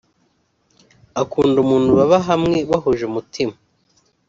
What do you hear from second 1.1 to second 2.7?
Akunda umuntu baba hamwe